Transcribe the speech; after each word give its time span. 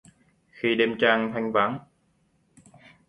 Khi 0.51 0.75
đêm 0.75 0.95
trăng 1.01 1.31
thanh 1.33 1.51
vắng. 1.51 1.79